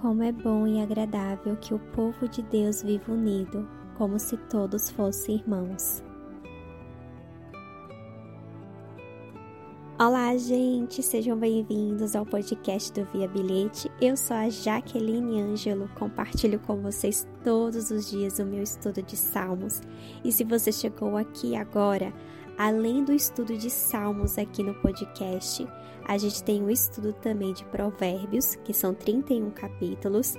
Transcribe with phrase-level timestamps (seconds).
[0.00, 3.68] Como é bom e agradável que o povo de Deus viva unido,
[3.98, 6.02] como se todos fossem irmãos.
[9.98, 11.02] Olá, gente!
[11.02, 13.92] Sejam bem-vindos ao podcast do Via Bilhete.
[14.00, 19.18] Eu sou a Jaqueline Ângelo, compartilho com vocês todos os dias o meu estudo de
[19.18, 19.82] Salmos.
[20.24, 22.10] E se você chegou aqui agora,
[22.60, 25.66] além do estudo de Salmos aqui no podcast,
[26.06, 30.36] a gente tem um estudo também de Provérbios, que são 31 capítulos.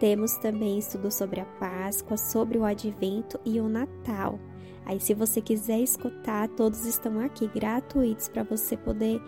[0.00, 4.40] Temos também estudo sobre a Páscoa, sobre o Advento e o Natal.
[4.86, 9.20] Aí, se você quiser escutar, todos estão aqui gratuitos para você poder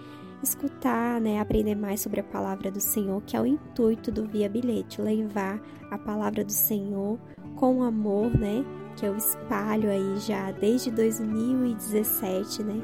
[0.42, 4.48] escutar, né, aprender mais sobre a palavra do Senhor, que é o intuito do Via
[4.48, 7.18] Bilhete, levar a palavra do Senhor
[7.60, 8.64] com amor, né,
[8.96, 12.80] que eu espalho aí já desde 2017, né,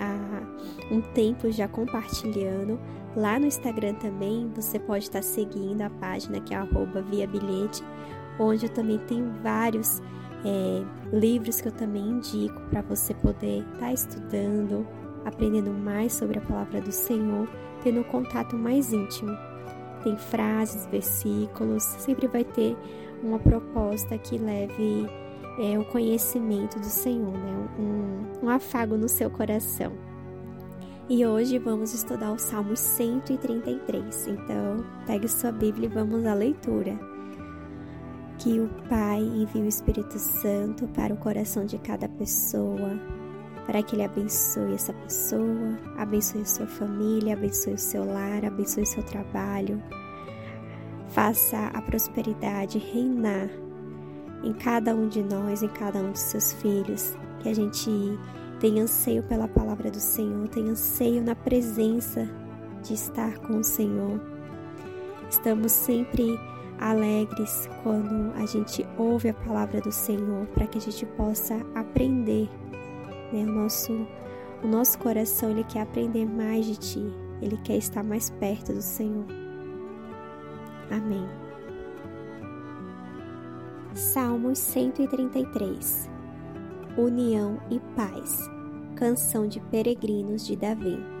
[0.00, 2.76] há um tempo já compartilhando.
[3.14, 7.84] Lá no Instagram também você pode estar seguindo a página que é arroba Via Bilhete,
[8.38, 10.02] onde eu também tenho vários
[10.44, 14.84] é, livros que eu também indico para você poder estar tá estudando,
[15.24, 17.48] aprendendo mais sobre a palavra do Senhor,
[17.84, 19.36] tendo um contato mais íntimo.
[20.02, 22.76] Tem frases, versículos, sempre vai ter
[23.22, 25.06] uma proposta que leve
[25.58, 27.68] é, o conhecimento do Senhor, né?
[27.78, 29.92] um, um afago no seu coração.
[31.08, 34.28] E hoje vamos estudar o Salmo 133.
[34.28, 36.96] Então, pegue sua Bíblia e vamos à leitura
[38.38, 42.98] que o Pai envie o Espírito Santo para o coração de cada pessoa,
[43.66, 48.86] para que Ele abençoe essa pessoa, abençoe sua família, abençoe o seu lar, abençoe o
[48.86, 49.82] seu trabalho.
[51.10, 53.48] Faça a prosperidade reinar
[54.44, 57.90] em cada um de nós, em cada um de seus filhos, que a gente
[58.60, 62.28] tenha anseio pela palavra do Senhor, tenha anseio na presença
[62.82, 64.20] de estar com o Senhor.
[65.28, 66.38] Estamos sempre
[66.78, 72.48] alegres quando a gente ouve a palavra do Senhor, para que a gente possa aprender.
[73.32, 73.42] Né?
[73.42, 74.06] O, nosso,
[74.62, 77.12] o nosso coração ele quer aprender mais de Ti,
[77.42, 79.39] ele quer estar mais perto do Senhor.
[80.90, 81.26] Amém.
[83.94, 86.08] Salmos 133
[86.96, 88.48] União e Paz
[88.96, 91.20] Canção de Peregrinos de Davi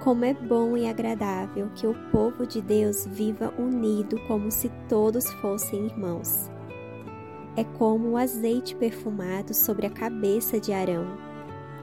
[0.00, 5.30] como é bom e agradável que o povo de Deus viva unido como se todos
[5.34, 6.50] fossem irmãos.
[7.54, 11.06] É como o azeite perfumado sobre a cabeça de Arão,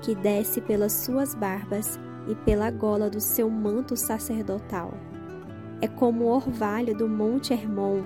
[0.01, 4.95] que desce pelas suas barbas e pela gola do seu manto sacerdotal.
[5.81, 8.03] É como o orvalho do monte Hermon,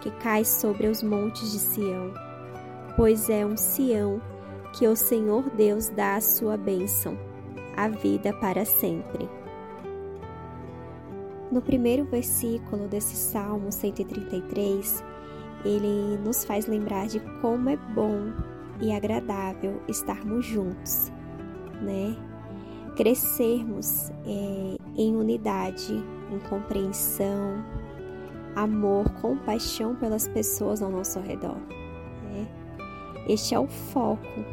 [0.00, 2.12] que cai sobre os montes de Sião,
[2.96, 4.20] pois é um Sião
[4.72, 7.18] que o Senhor Deus dá a sua bênção,
[7.76, 9.28] a vida para sempre.
[11.50, 15.04] No primeiro versículo desse Salmo 133,
[15.64, 18.32] ele nos faz lembrar de como é bom
[18.80, 21.10] e agradável estarmos juntos,
[21.82, 22.16] né?
[22.96, 27.64] Crescermos é, em unidade, em compreensão,
[28.54, 31.56] amor, compaixão pelas pessoas ao nosso redor.
[32.24, 32.46] Né?
[33.28, 34.44] Este é o foco,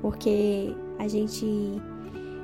[0.00, 1.80] porque a gente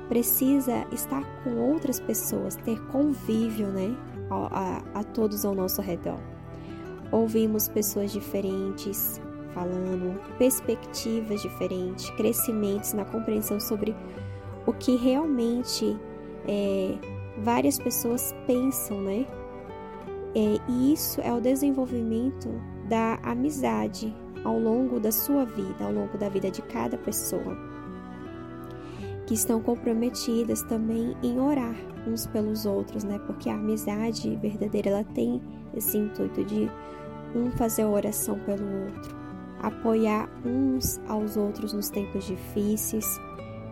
[0.07, 3.95] precisa estar com outras pessoas, ter convívio, né,
[4.29, 6.19] a, a, a todos ao nosso redor.
[7.11, 9.21] Ouvimos pessoas diferentes
[9.53, 13.95] falando, perspectivas diferentes, crescimentos na compreensão sobre
[14.65, 15.97] o que realmente
[16.47, 16.95] é,
[17.43, 19.25] várias pessoas pensam, né?
[20.35, 22.49] É, e isso é o desenvolvimento
[22.87, 27.69] da amizade ao longo da sua vida, ao longo da vida de cada pessoa
[29.29, 31.75] que estão comprometidas também em orar
[32.07, 33.19] uns pelos outros, né?
[33.27, 35.39] Porque a amizade verdadeira ela tem
[35.75, 36.67] esse intuito de
[37.35, 39.15] um fazer oração pelo outro,
[39.61, 43.05] apoiar uns aos outros nos tempos difíceis,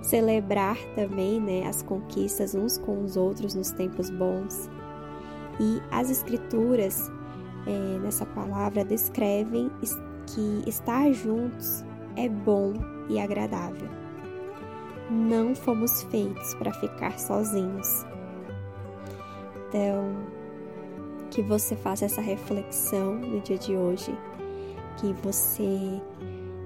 [0.02, 4.70] celebrar também, né, as conquistas uns com os outros nos tempos bons.
[5.60, 7.12] E as escrituras
[7.66, 9.72] é, nessa palavra descrevem
[10.28, 11.84] que estar juntos
[12.16, 12.74] é bom
[13.10, 14.08] e agradável
[15.10, 18.06] não fomos feitos para ficar sozinhos.
[19.68, 20.16] Então,
[21.30, 24.18] que você faça essa reflexão no dia de hoje,
[24.98, 26.02] que você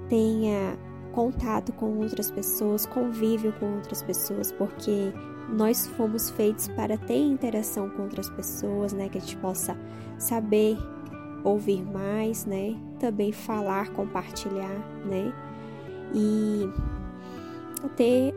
[0.10, 0.78] tenha
[1.12, 5.14] contato com outras pessoas, convívio com outras pessoas, porque
[5.50, 9.78] nós fomos feitos para ter interação com outras pessoas, né, que a gente possa
[10.18, 10.78] saber
[11.44, 15.34] ouvir mais, né, também falar, compartilhar, né,
[16.14, 16.70] e
[17.96, 18.34] ter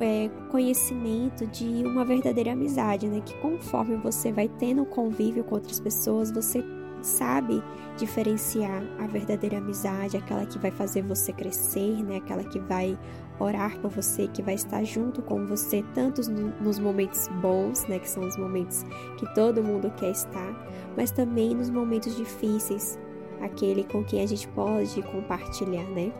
[0.00, 3.20] é, conhecimento de uma verdadeira amizade, né?
[3.24, 6.64] Que conforme você vai tendo convívio com outras pessoas, você
[7.02, 7.62] sabe
[7.96, 12.16] diferenciar a verdadeira amizade, aquela que vai fazer você crescer, né?
[12.16, 12.98] Aquela que vai
[13.40, 16.22] orar por você, que vai estar junto com você, tanto
[16.60, 17.98] nos momentos bons, né?
[17.98, 18.84] Que são os momentos
[19.16, 22.98] que todo mundo quer estar, mas também nos momentos difíceis,
[23.40, 26.12] aquele com quem a gente pode compartilhar, né?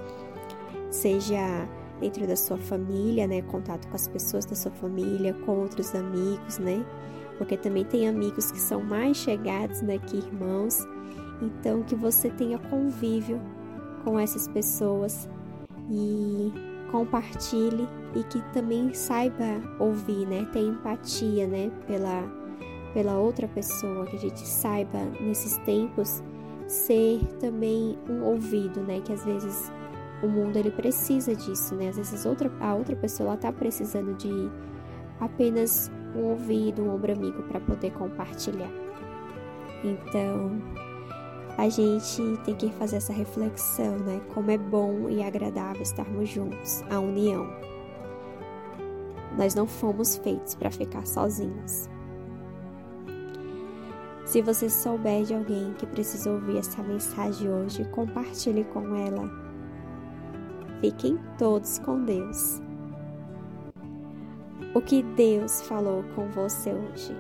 [0.91, 1.69] Seja
[2.01, 3.43] dentro da sua família, né?
[3.43, 6.85] Contato com as pessoas da sua família, com outros amigos, né?
[7.39, 10.87] Porque também tem amigos que são mais chegados, né, que irmãos.
[11.41, 13.41] Então que você tenha convívio
[14.05, 15.29] com essas pessoas
[15.89, 16.53] e
[16.91, 17.87] compartilhe
[18.17, 20.47] e que também saiba ouvir, né?
[20.53, 22.39] Ter empatia, né, pela
[22.95, 26.23] pela outra pessoa, que a gente saiba nesses tempos
[26.67, 29.01] ser também um ouvido, né?
[29.01, 29.71] Que às vezes
[30.23, 31.89] o mundo ele precisa disso, né?
[31.89, 34.51] Às vezes outra, a outra pessoa está precisando de
[35.21, 38.71] apenas um ouvido, um ombro amigo para poder compartilhar.
[39.85, 40.61] Então,
[41.57, 44.21] a gente tem que fazer essa reflexão, né?
[44.35, 47.49] Como é bom e agradável estarmos juntos, a união.
[49.37, 51.89] Nós não fomos feitos para ficar sozinhos.
[54.25, 59.31] Se você souber de alguém que precisa ouvir essa mensagem hoje, compartilhe com ela.
[60.81, 62.68] Fiquem todos com Deus.
[64.75, 67.17] O que Deus falou com você hoje?